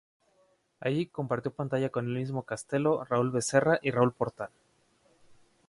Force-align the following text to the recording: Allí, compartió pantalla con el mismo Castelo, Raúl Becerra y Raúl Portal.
Allí, 0.79 1.05
compartió 1.05 1.53
pantalla 1.53 1.89
con 1.89 2.07
el 2.07 2.13
mismo 2.15 2.41
Castelo, 2.41 3.03
Raúl 3.05 3.29
Becerra 3.29 3.77
y 3.83 3.91
Raúl 3.91 4.13
Portal. 4.13 4.49